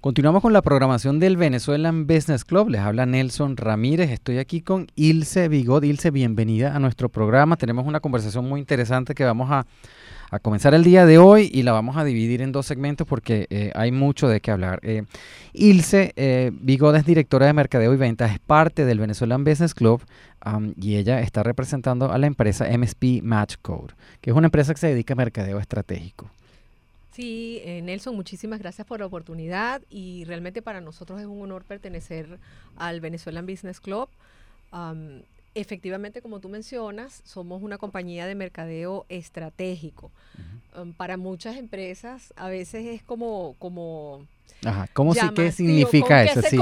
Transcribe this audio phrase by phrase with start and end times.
[0.00, 2.68] Continuamos con la programación del Venezuelan Business Club.
[2.68, 4.10] Les habla Nelson Ramírez.
[4.10, 5.82] Estoy aquí con Ilse Bigod.
[5.82, 7.56] Ilse, bienvenida a nuestro programa.
[7.56, 9.66] Tenemos una conversación muy interesante que vamos a,
[10.40, 13.72] comenzar el día de hoy y la vamos a dividir en dos segmentos porque eh,
[13.74, 14.78] hay mucho de qué hablar.
[14.84, 15.02] Eh,
[15.52, 20.00] Ilse eh, Bigod es directora de Mercadeo y Ventas, es parte del Venezuelan Business Club
[20.76, 24.80] y ella está representando a la empresa MSP Match Code, que es una empresa que
[24.80, 26.30] se dedica a mercadeo estratégico.
[27.12, 31.64] Sí, eh, Nelson, muchísimas gracias por la oportunidad y realmente para nosotros es un honor
[31.64, 32.38] pertenecer
[32.76, 34.08] al Venezuelan Business Club.
[35.54, 40.10] efectivamente, como tú mencionas, somos una compañía de mercadeo estratégico.
[40.96, 43.56] para muchas empresas a veces es como...
[43.58, 44.26] como
[44.64, 46.42] Ajá, ¿cómo sí qué significa eso?
[46.42, 46.58] sí.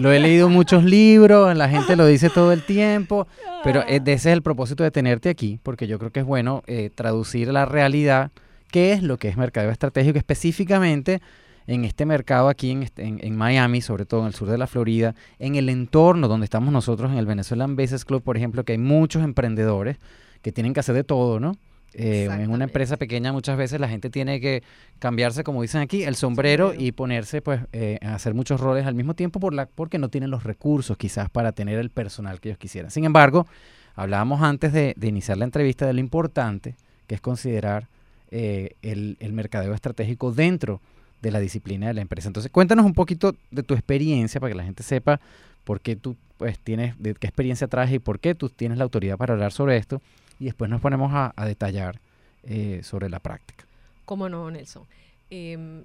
[0.00, 3.28] Lo he leído muchos libros, la gente lo dice todo el tiempo,
[3.62, 6.62] pero eh, ese es el propósito de tenerte aquí, porque yo creo que es bueno
[6.66, 8.32] eh, traducir la realidad
[8.70, 11.20] qué es lo que es mercadeo estratégico específicamente
[11.68, 15.54] en este mercado aquí en, Miami, sobre todo en el sur de la Florida, en
[15.54, 19.22] el entorno donde estamos nosotros, en el Venezuelan Business Club, por ejemplo, que hay muchos
[19.22, 19.98] emprendedores
[20.40, 21.56] que tienen que hacer de todo, ¿no?
[21.94, 24.62] Eh, en una empresa pequeña muchas veces la gente tiene que
[24.98, 28.94] cambiarse, como dicen aquí, el sombrero, y ponerse pues eh, a hacer muchos roles al
[28.94, 32.48] mismo tiempo por la, porque no tienen los recursos quizás para tener el personal que
[32.48, 32.90] ellos quisieran.
[32.90, 33.46] Sin embargo,
[33.94, 37.88] hablábamos antes de iniciar la entrevista de lo importante que es considerar
[38.30, 40.80] eh, el, mercadeo estratégico dentro
[41.22, 42.28] de la disciplina de la empresa.
[42.28, 45.20] Entonces, cuéntanos un poquito de tu experiencia para que la gente sepa
[45.64, 48.84] por qué tú pues, tienes, de qué experiencia traes y por qué tú tienes la
[48.84, 50.02] autoridad para hablar sobre esto.
[50.38, 52.00] Y después nos ponemos a, detallar
[52.44, 53.64] eh, sobre la práctica.
[54.04, 54.84] ¿Cómo no, Nelson?
[55.30, 55.84] Em,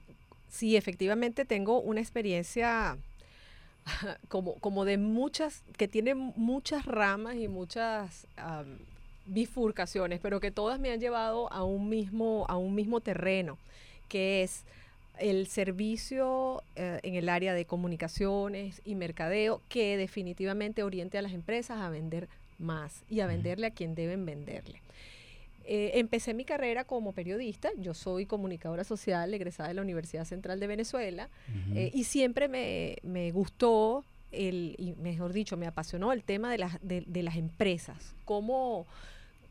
[0.50, 2.98] sí, efectivamente tengo una experiencia
[4.28, 8.28] como, como de muchas, que tiene muchas ramas y muchas
[9.26, 13.58] bifurcaciones, pero que todas me han llevado a un mismo, a un mismo terreno,
[14.10, 14.64] que es
[15.20, 21.34] el servicio eh, en el área de comunicaciones y mercadeo que definitivamente oriente a las
[21.34, 24.82] empresas a vender más y a venderle a quien deben venderle.
[25.66, 30.60] Eh, empecé mi carrera como periodista, yo soy comunicadora social egresada de la Universidad Central
[30.60, 31.30] de Venezuela
[31.74, 36.58] eh, y siempre me, me gustó el, y mejor dicho, me apasionó el tema de
[36.58, 38.86] las, de, de las empresas, cómo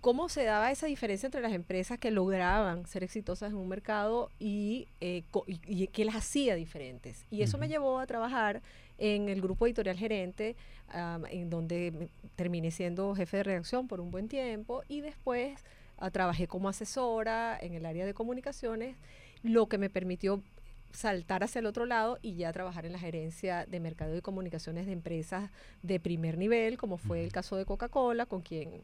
[0.02, 4.30] cómo se daba esa diferencia entre las empresas que lograban ser exitosas en un mercado
[4.40, 5.22] y, eh,
[5.64, 7.24] y, qué las hacía diferentes.
[7.30, 8.62] Y eso me llevó a trabajar
[8.98, 10.56] en el grupo editorial gerente,
[11.30, 15.64] en donde terminé siendo jefe de redacción por un buen tiempo y después
[15.98, 18.96] ah, trabajé como asesora en el área de comunicaciones,
[19.44, 20.42] lo que me permitió
[20.92, 24.86] saltar hacia el otro lado y ya trabajar en la gerencia de mercado y comunicaciones
[24.86, 25.50] de empresas
[25.82, 28.82] de primer nivel, como fue el caso de Coca-Cola, con quien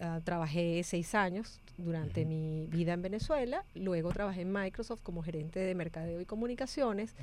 [0.00, 3.64] ah, trabajé seis años durante mi vida en Venezuela.
[3.74, 7.14] Luego trabajé en Microsoft como gerente de mercadeo y comunicaciones.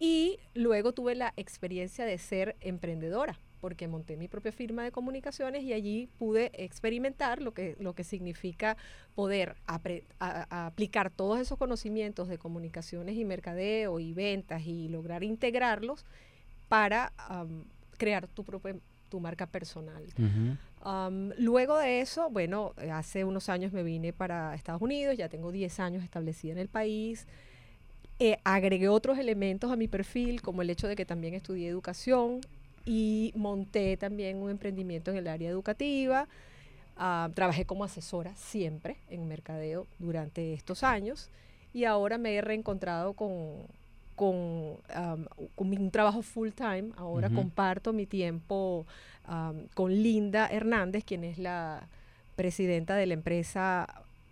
[0.00, 5.62] Y luego tuve la experiencia de ser emprendedora porque monté mi propia firma de comunicaciones
[5.62, 8.76] y allí pude experimentar lo que, lo que significa
[9.14, 9.56] poder
[10.18, 16.04] aplicar todos esos conocimientos de comunicaciones y mercadeo y ventas y lograr integrarlos
[16.68, 17.12] para
[17.96, 18.76] crear tu propia
[19.08, 20.04] tu marca personal.
[21.38, 25.80] luego de eso, bueno, hace unos años me vine para Estados Unidos, ya tengo 10
[25.80, 27.26] años establecida en el país.
[28.20, 32.40] Eh, agregué otros elementos a mi perfil, como el hecho de que también estudié educación,
[32.88, 36.26] y monté también un emprendimiento en el área educativa.
[36.96, 41.28] Ah, trabajé como asesora siempre en mercadeo durante estos años
[41.74, 43.66] y ahora me he reencontrado con,
[44.16, 44.78] con,
[45.58, 46.92] un trabajo full time.
[46.96, 48.86] Ahora comparto mi tiempo
[49.74, 51.86] con Linda Hernández, quien es la
[52.36, 53.86] presidenta de la empresa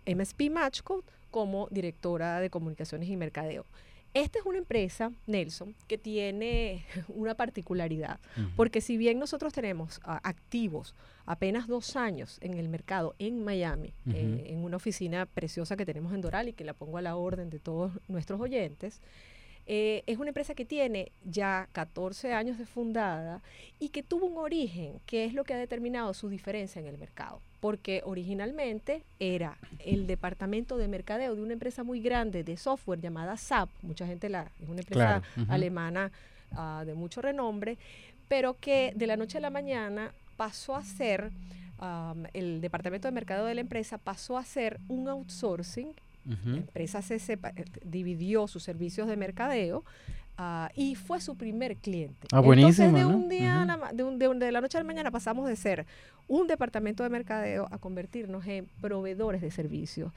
[0.07, 3.65] MSP Matchcode, como directora de comunicaciones y mercadeo.
[4.17, 8.19] Esta es una empresa, Nelson, que tiene una particularidad,
[8.55, 10.95] porque si bien nosotros tenemos ah, activos
[11.27, 16.15] apenas dos años en el mercado en Miami, eh, en una oficina preciosa que tenemos
[16.15, 19.01] en Doral y que la pongo a la orden de todos nuestros oyentes,
[19.67, 23.43] eh, es una empresa que tiene ya 14 años de fundada
[23.77, 26.97] y que tuvo un origen, que es lo que ha determinado su diferencia en el
[26.97, 27.39] mercado.
[27.59, 33.35] Porque originalmente era el departamento de mercadeo de una empresa muy grande de software llamada
[33.37, 36.11] SAP, mucha gente la, es una empresa alemana
[36.51, 37.77] ah, de mucho renombre,
[38.27, 41.31] pero que de la noche a la mañana pasó a ser,
[42.33, 45.93] el departamento de mercadeo de la empresa pasó a ser un outsourcing.
[46.45, 47.39] La empresa se eh,
[47.85, 49.85] dividió sus servicios de mercadeo
[50.37, 52.27] ah, y fue su primer cliente.
[52.31, 52.87] Ah, buenísimo.
[52.87, 55.85] Entonces, de un día, de, un, de, la noche a la mañana pasamos de ser
[56.27, 60.11] un departamento de mercadeo a convertirnos en proveedores de servicios.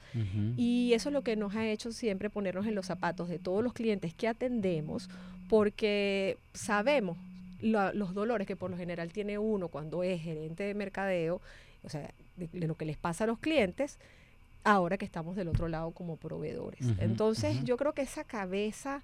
[0.57, 3.63] Y eso es lo que nos ha hecho siempre ponernos en los zapatos de todos
[3.63, 5.09] los clientes que atendemos,
[5.49, 7.17] porque sabemos
[7.61, 11.41] los dolores que por lo general tiene uno cuando es gerente de mercadeo,
[11.83, 13.97] o sea, de, lo que les pasa a los clientes,
[14.63, 16.81] ahora que estamos del otro lado como proveedores.
[16.99, 19.01] Entonces, yo creo que esa cabeza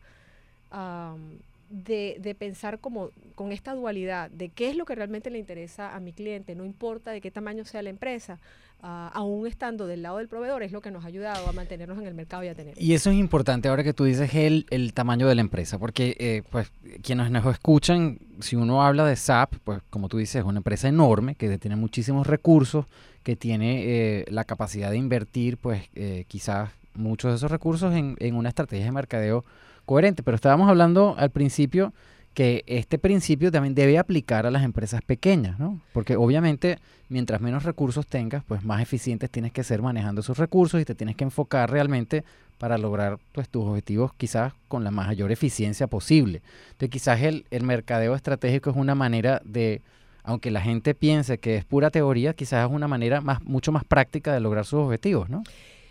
[1.69, 5.95] de, de, pensar como con esta dualidad de qué es lo que realmente le interesa
[5.95, 8.39] a mi cliente, no importa de qué tamaño sea la empresa,
[8.83, 11.97] uh, aún estando del lado del proveedor, es lo que nos ha ayudado a mantenernos
[11.97, 12.73] en el mercado y a tener.
[12.77, 16.15] Y eso es importante ahora que tú dices el, el tamaño de la empresa, porque
[16.19, 16.71] eh, pues
[17.01, 20.87] quienes nos escuchan, si uno habla de SAP, pues como tú dices, es una empresa
[20.87, 22.85] enorme que tiene muchísimos recursos,
[23.23, 28.15] que tiene eh, la capacidad de invertir, pues eh, quizás muchos de esos recursos en,
[28.19, 29.43] en una estrategia de mercadeo
[29.87, 30.21] coherente.
[30.21, 31.93] Pero estábamos hablando al principio
[32.35, 35.81] que este principio también debe aplicar a las empresas pequeñas, ¿no?
[35.91, 36.77] Porque obviamente
[37.09, 40.93] mientras menos recursos tengas, pues más eficientes tienes que ser manejando esos recursos y te
[40.93, 42.23] tienes que enfocar realmente
[42.59, 46.43] para lograr pues, tus objetivos quizás con la mayor eficiencia posible.
[46.67, 49.81] Entonces quizás el, el mercadeo estratégico es una manera de,
[50.23, 53.83] aunque la gente piense que es pura teoría, quizás es una manera más, mucho más
[53.83, 55.41] práctica de lograr sus objetivos, ¿no?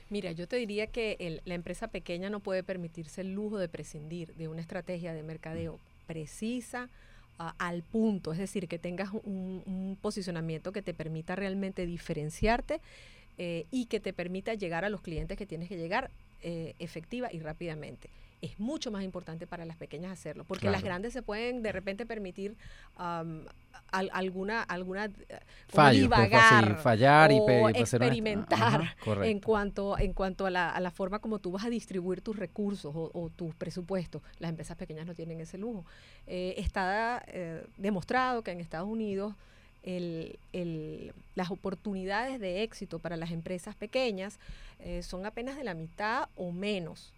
[0.08, 4.34] Mira, yo te diría que la empresa pequeña no puede permitirse el lujo de prescindir
[4.34, 6.88] de una estrategia de mercadeo precisa,
[7.38, 12.80] ah, al punto, es decir, que tengas un, posicionamiento que te permita realmente diferenciarte
[13.38, 16.10] eh, y que te permita llegar a los clientes que tienes que llegar
[16.42, 18.08] eh, efectiva y rápidamente
[18.40, 22.06] es mucho más importante para las pequeñas hacerlo, porque las grandes se pueden de repente
[22.06, 22.56] permitir
[23.90, 30.90] alguna alguna eh, Fallo, pues, fallar y, o experimentar en cuanto en cuanto a la,
[30.94, 34.22] forma como tú vas a distribuir tus recursos o, tus presupuestos.
[34.38, 35.84] Las empresas pequeñas no tienen ese lujo.
[36.26, 39.34] Eh, está eh, demostrado que en Estados Unidos
[39.86, 44.38] el, las oportunidades de éxito para las empresas pequeñas
[44.80, 47.12] eh, son apenas de la mitad o menos.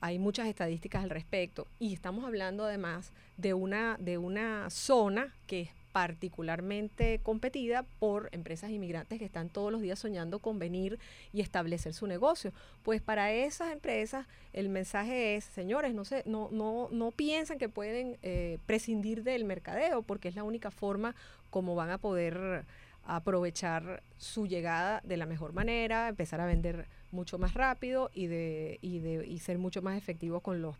[0.00, 5.62] hay muchas estadísticas al respecto y estamos hablando además de una, de una zona que
[5.62, 10.98] es particularmente competida por empresas inmigrantes que están todos los días soñando con venir
[11.32, 12.52] y establecer su negocio.
[12.82, 17.68] Pues para esas empresas el mensaje es, señores, no, se, no, no, no piensan que
[17.68, 21.14] pueden eh, prescindir del mercadeo porque es la única forma
[21.50, 22.64] como van a poder
[23.06, 28.80] aprovechar su llegada de la mejor manera, empezar a vender mucho más rápido y, de,
[28.82, 30.74] y, de, y ser mucho más efectivos con, los,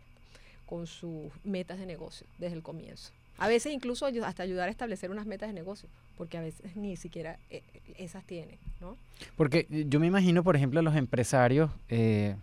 [0.65, 3.13] con sus metas de negocio desde el comienzo.
[3.37, 6.95] A veces incluso hasta ayudar a establecer unas metas de negocio, porque a veces ni
[6.95, 7.63] siquiera eh,
[7.97, 8.97] esas tienen, ¿no?
[9.35, 12.35] Porque yo me imagino, por ejemplo, los empresarios eh,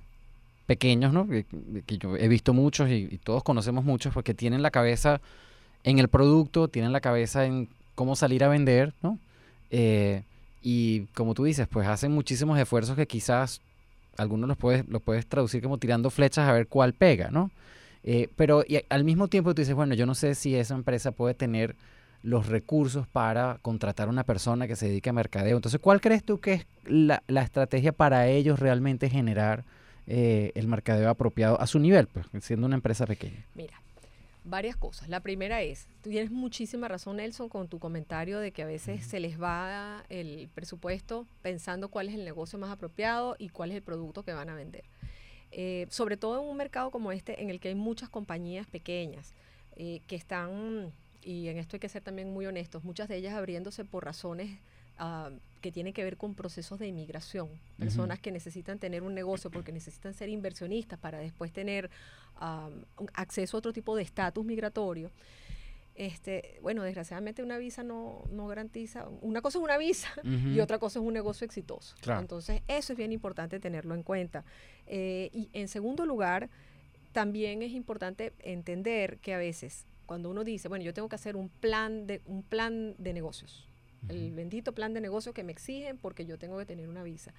[0.66, 1.26] pequeños, ¿no?
[1.26, 1.46] Que,
[1.98, 5.20] yo he visto muchos y, todos conocemos muchos, porque tienen la cabeza
[5.84, 9.18] en el producto, tienen la cabeza en cómo salir a vender, ¿no?
[9.70, 10.22] Eh,
[10.62, 13.62] y como tú dices, pues hacen muchísimos esfuerzos que quizás
[14.18, 17.50] algunos los puedes, los puedes traducir como tirando flechas a ver cuál pega, ¿no?
[18.04, 21.12] Eh, pero y al mismo tiempo tú dices, bueno, yo no sé si esa empresa
[21.12, 21.76] puede tener
[22.22, 25.56] los recursos para contratar a una persona que se dedique a mercadeo.
[25.56, 29.64] Entonces, ¿cuál crees tú que es la, estrategia para ellos realmente generar
[30.06, 33.44] eh, el mercadeo apropiado a su nivel, pues, siendo una empresa pequeña?
[33.54, 33.74] Mira,
[34.44, 35.08] varias cosas.
[35.08, 39.04] La primera es, tú tienes muchísima razón, Nelson, con tu comentario de que a veces
[39.04, 43.76] se les va el presupuesto pensando cuál es el negocio más apropiado y cuál es
[43.76, 44.84] el producto que van a vender.
[45.54, 49.34] Eh, sobre todo en un mercado como este en el que hay muchas compañías pequeñas
[49.76, 50.90] eh, que están,
[51.22, 54.58] y en esto hay que ser también muy honestos, muchas de ellas abriéndose por razones
[54.96, 55.30] ah,
[55.60, 59.72] que tienen que ver con procesos de inmigración, personas que necesitan tener un negocio porque
[59.72, 61.90] necesitan ser inversionistas para después tener
[62.36, 62.70] ah,
[63.12, 65.10] acceso a otro tipo de estatus migratorio
[65.94, 70.78] este, bueno, desgraciadamente una visa no, no garantiza, una cosa es una visa y otra
[70.78, 71.94] cosa es un negocio exitoso.
[72.18, 74.44] Entonces, eso es bien importante tenerlo en cuenta.
[74.86, 76.48] Eh, y en segundo lugar,
[77.12, 81.36] también es importante entender que a veces cuando uno dice, bueno, yo tengo que hacer
[81.36, 83.68] un plan de, un plan de negocios,
[84.08, 87.32] el bendito plan de negocios que me exigen porque yo tengo que tener una visa.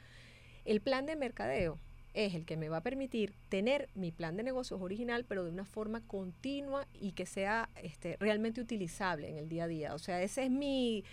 [0.63, 1.77] El plan de mercadeo
[2.13, 5.51] es el que me va a permitir tener mi plan de negocios original, pero de
[5.51, 9.93] una forma continua y que sea este, realmente utilizable en el día a día.
[9.93, 11.03] O sea, esa es mi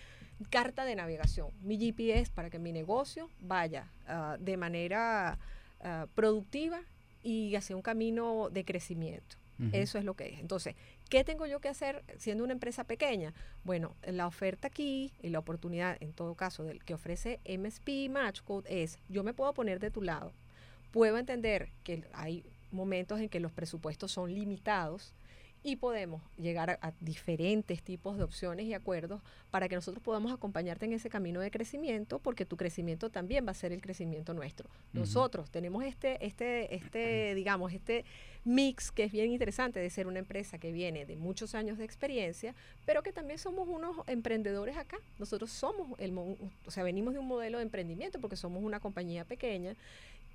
[0.51, 5.39] carta de navegación, mi GPS para que mi negocio vaya ah, de manera
[5.81, 6.81] ah, productiva
[7.23, 9.37] y hacia un camino de crecimiento.
[9.73, 10.41] Eso es lo que es.
[10.41, 10.75] Entonces,
[11.11, 13.35] ¿qué tengo yo que hacer siendo una empresa pequeña?
[13.63, 18.83] Bueno, la oferta aquí y la oportunidad, en todo caso, del que ofrece MSP Matchcode
[18.83, 20.33] es, yo me puedo poner de tu lado
[20.91, 25.13] puedo entender que hay momentos en que los presupuestos son limitados
[25.63, 29.21] y podemos llegar a, diferentes tipos de opciones y acuerdos
[29.51, 33.51] para que nosotros podamos acompañarte en ese camino de crecimiento, porque tu crecimiento también va
[33.51, 34.71] a ser el crecimiento nuestro.
[34.93, 38.05] Nosotros tenemos este, este, este, digamos, este
[38.45, 41.85] mix que es bien interesante de ser una empresa que viene de muchos años de
[41.85, 42.55] experiencia,
[42.87, 44.99] pero que también somos unos emprendedores acá.
[45.19, 49.25] Nosotros somos el, o sea, venimos de un modelo de emprendimiento porque somos una compañía
[49.25, 49.77] pequeña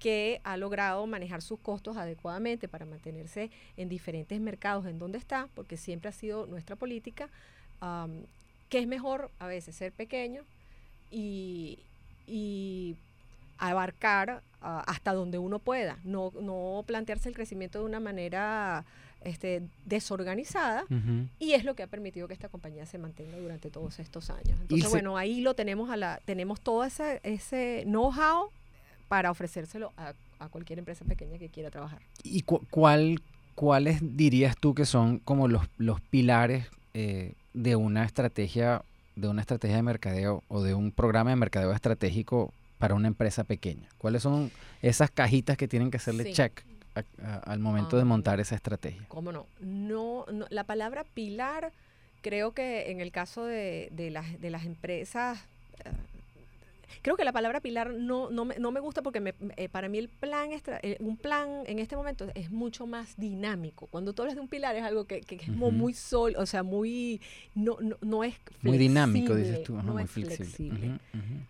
[0.06, 5.50] que ha logrado manejar sus costos adecuadamente para mantenerse en diferentes mercados en donde está,
[5.56, 7.28] porque siempre ha sido nuestra política,
[8.70, 10.44] que es mejor a veces ser pequeño
[11.10, 11.80] y,
[13.58, 18.86] abarcar ah, hasta donde uno pueda, no, no plantearse el crecimiento de una manera
[19.24, 20.86] este, desorganizada
[21.40, 24.60] y es lo que ha permitido que esta compañía se mantenga durante todos estos años.
[24.62, 28.52] Entonces, bueno, ahí lo tenemos a la, tenemos todo ese, ese know-how
[29.08, 30.14] para ofrecérselo a,
[30.50, 32.00] cualquier empresa pequeña que quiera trabajar.
[32.24, 33.22] ¿Y cuál,
[33.56, 38.84] cuáles dirías tú que son como los, los pilares eh, de una estrategia
[39.16, 43.44] de una estrategia de mercadeo o de un programa de mercadeo estratégico para una empresa
[43.44, 43.88] pequeña?
[43.98, 46.64] ¿Cuáles son esas cajitas que tienen que hacerle check
[47.44, 49.06] al momento de ah, montar esa estrategia?
[49.08, 49.48] ¿Cómo no?
[49.60, 51.72] No, La palabra pilar,
[52.22, 55.40] creo que en el caso de, de, las, de las empresas
[55.86, 55.92] eh,
[57.02, 59.90] creo que la palabra pilar no, no, me, no me gusta porque me, eh, para
[59.90, 63.88] mí el plan, extra, eh, un plan en este momento es mucho más dinámico.
[63.88, 66.46] Cuando tú hablas de un pilar es algo que, que, es como muy sol, o
[66.46, 67.22] sea, muy,
[67.54, 71.00] no, no, no es flexible, Muy dinámico, dices tú, no, muy flexible.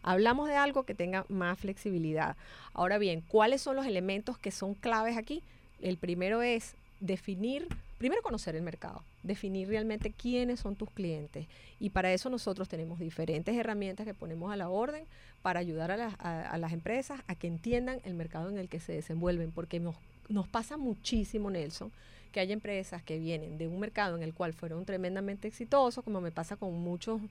[0.04, 2.36] Hablamos de algo que tenga más flexibilidad.
[2.74, 5.42] Ahora bien, ¿cuáles son los elementos que son claves aquí?
[5.82, 11.48] El primero es definir primero conocer el mercado, definir realmente quiénes son tus clientes.
[11.80, 15.04] Y para eso nosotros tenemos diferentes herramientas que ponemos a la orden
[15.42, 19.52] para ayudar a, las empresas a que entiendan el mercado en el que se desenvuelven,
[19.52, 19.96] porque nos,
[20.30, 21.92] nos pasa muchísimo, Nelson,
[22.32, 26.22] que hay empresas que vienen de un mercado en el cual fueron tremendamente exitosos, como
[26.22, 27.22] me pasa con muchos...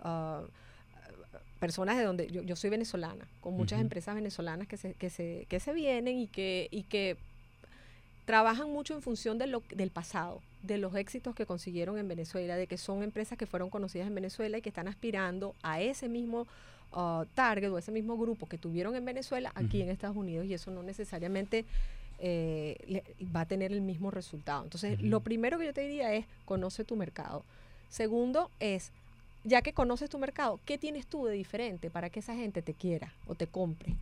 [0.00, 0.42] Ah,
[1.60, 5.60] personas de donde yo, soy venezolana, con muchas empresas venezolanas que se, que se, que
[5.60, 7.18] se vienen y que, y que
[8.30, 12.54] trabajan mucho en función de lo, del pasado, de los éxitos que consiguieron en Venezuela,
[12.54, 16.08] de que son empresas que fueron conocidas en Venezuela y que están aspirando a ese
[16.08, 16.46] mismo
[16.92, 20.54] uh, target o ese mismo grupo que tuvieron en Venezuela aquí en Estados Unidos y
[20.54, 21.64] eso no necesariamente
[22.20, 23.02] eh,
[23.34, 24.62] va a tener el mismo resultado.
[24.62, 27.42] Entonces, lo primero que yo te diría es conoce tu mercado.
[27.88, 28.92] Segundo es,
[29.42, 32.74] ya que conoces tu mercado, ¿qué tienes tú de diferente para que esa gente te
[32.74, 33.96] quiera o te compre?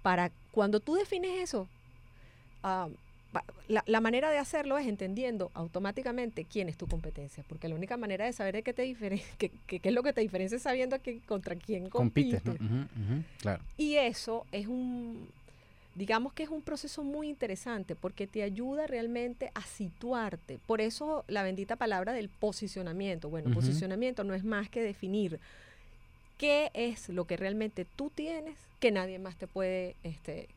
[0.00, 1.66] Para cuando tú defines eso,
[2.62, 2.88] Ah,
[3.68, 8.24] la, manera de hacerlo es entendiendo automáticamente quién es tu competencia, porque la única manera
[8.24, 8.94] de saber qué, te
[9.38, 12.42] qué, es lo que te diferencia es sabiendo que, contra quién compites.
[13.38, 13.62] claro.
[13.76, 15.28] Y eso es un,
[15.94, 20.58] digamos que es un proceso muy interesante porque te ayuda realmente a situarte.
[20.66, 23.28] Por eso la bendita palabra del posicionamiento.
[23.28, 25.38] Bueno, posicionamiento no es más que definir
[26.38, 30.48] qué es lo que realmente tú tienes que nadie más te puede este,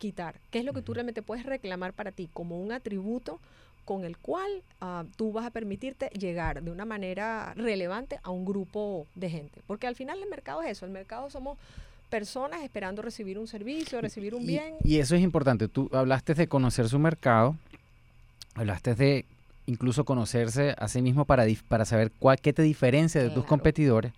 [0.00, 0.40] quitar?
[0.50, 3.38] ¿Qué es lo que tú realmente puedes reclamar para ti como un atributo
[3.84, 8.44] con el cual ah, tú vas a permitirte llegar de una manera relevante a un
[8.44, 9.60] grupo de gente?
[9.68, 11.56] Porque al final el mercado es eso, el mercado somos
[12.08, 14.74] personas esperando recibir un servicio, recibir un bien.
[14.82, 17.54] Y, eso es importante, tú hablaste de conocer su mercado,
[18.54, 19.24] hablaste de
[19.66, 24.12] incluso conocerse a sí mismo para, para saber cuál, qué te diferencia de tus competidores.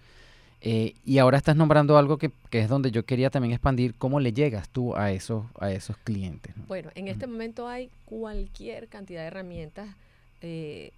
[0.64, 4.33] Eh, y ahora estás nombrando algo que, es donde yo quería también expandir, ¿cómo le
[4.33, 6.54] llegas tú a esos, a esos clientes?
[6.69, 9.88] Bueno, en este momento hay cualquier cantidad de herramientas.
[10.40, 10.92] Eh,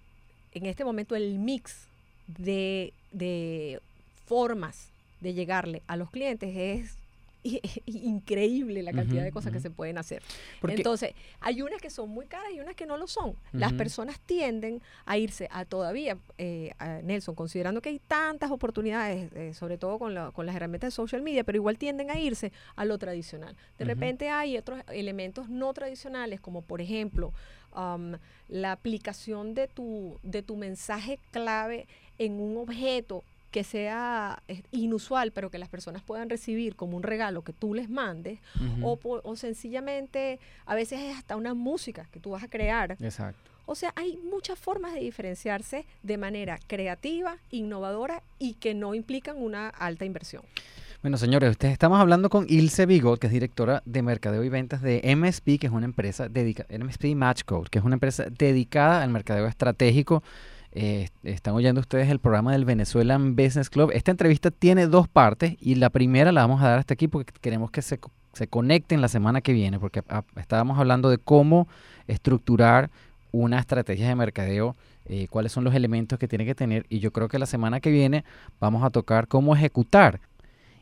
[0.53, 1.87] en este momento el mix
[2.27, 3.81] de, de
[4.25, 6.95] formas de llegarle a los clientes es
[7.85, 10.21] increíble la cantidad de cosas que se pueden hacer.
[10.67, 13.35] Entonces, hay unas que son muy caras y unas que no lo son.
[13.53, 16.73] Las personas tienden a irse a todavía, eh,
[17.03, 21.21] Nelson, considerando que hay tantas oportunidades, eh, sobre todo con, con, las herramientas de social
[21.21, 23.55] media, pero igual tienden a irse a lo tradicional.
[23.77, 27.33] De repente hay otros elementos no tradicionales, como por ejemplo,
[28.47, 31.87] la aplicación de tu, de tu mensaje clave
[32.17, 33.23] en un objeto
[33.55, 37.73] que sea eh, inusual, pero que las personas puedan recibir como un regalo que tú
[37.73, 38.39] les mandes,
[38.81, 42.97] o, o, sencillamente a veces es hasta una música que tú vas a crear.
[42.99, 43.49] Exacto.
[43.65, 49.41] O sea, hay muchas formas de diferenciarse de manera creativa, innovadora y que no implican
[49.41, 50.43] una alta inversión.
[51.01, 54.81] Bueno, señores, ustedes estamos hablando con Ilse Bigot, que es directora de mercadeo y ventas
[54.81, 59.01] de MSP, que es una empresa dedicada, MSP Match Code, que es una empresa dedicada
[59.01, 60.23] al mercadeo estratégico
[60.75, 63.91] eh, están oyendo ustedes el programa del Venezuelan Business Club.
[63.93, 67.33] Esta entrevista tiene dos partes y la primera la vamos a dar hasta aquí porque
[67.39, 67.97] queremos que se,
[68.33, 70.03] se conecten la semana que viene porque
[70.35, 71.69] estábamos hablando de cómo
[72.07, 72.89] estructurar
[73.31, 77.11] una estrategia de mercadeo, eh, cuáles son los elementos que tiene que tener y yo
[77.11, 78.25] creo que la semana que viene
[78.59, 80.19] vamos a tocar cómo ejecutar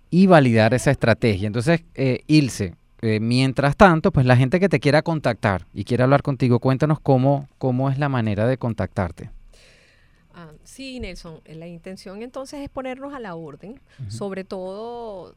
[0.09, 1.45] y validar esa estrategia.
[1.45, 6.05] Entonces, eh, Ilse, eh, mientras tanto, pues la gente que te quiera contactar y quiera
[6.05, 9.29] hablar contigo, cuéntanos cómo, cómo es la manera de contactarte.
[10.43, 15.35] Ah, sí, Nelson, la intención entonces es ponernos a la orden, sobre todo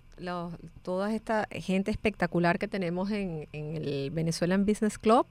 [0.82, 5.26] toda esta gente espectacular que tenemos en, en el Venezuelan Business Club,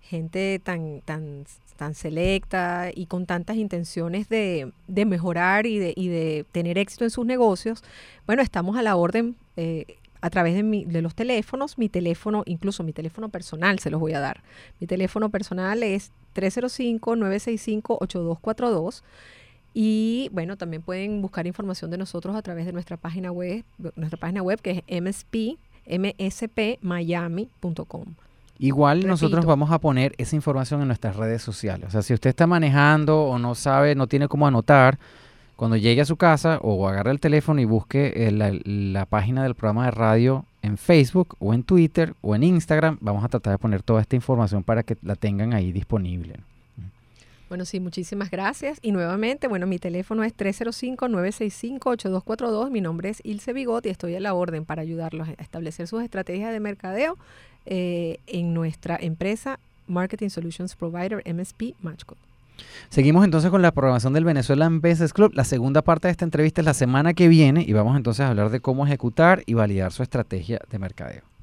[0.00, 1.44] gente tan, tan,
[1.76, 7.10] tan selecta y con tantas intenciones de, mejorar y de, y de, tener éxito en
[7.10, 7.82] sus negocios,
[8.26, 12.42] bueno, estamos a la orden eh, a través de, mi, de los teléfonos, mi teléfono,
[12.46, 14.42] incluso mi teléfono personal se los voy a dar.
[14.80, 19.02] Mi teléfono personal es 305-965-8242.
[19.74, 23.62] Y bueno, también pueden buscar información de nosotros a través de nuestra página web,
[23.94, 25.58] nuestra página web que es msp,
[26.88, 28.14] mspmiami.com.
[28.58, 31.88] Igual nosotros vamos a poner esa información en nuestras redes sociales.
[31.88, 34.98] O sea, si usted está manejando o no sabe, no tiene cómo anotar,
[35.56, 39.54] cuando llegue a su casa o agarre el teléfono y busque eh, la, página del
[39.54, 43.58] programa de radio en Facebook o en Twitter o en Instagram, vamos a tratar de
[43.58, 46.34] poner toda esta información para que la tengan ahí disponible.
[47.48, 48.78] Bueno, sí, muchísimas gracias.
[48.82, 52.70] Y nuevamente, bueno, mi teléfono es 305-965-8242.
[52.70, 56.02] Mi nombre es Ilse Bigot y estoy a la orden para ayudarlos a establecer sus
[56.02, 57.16] estrategias de mercadeo
[57.64, 62.25] eh, en nuestra empresa Marketing Solutions Provider MSP Matchcode.
[62.88, 65.32] Seguimos entonces con la programación del Venezuelan Business Club.
[65.34, 68.28] La segunda parte de esta entrevista es la semana que viene y vamos entonces a
[68.28, 71.35] hablar de cómo ejecutar y validar su estrategia de mercadeo.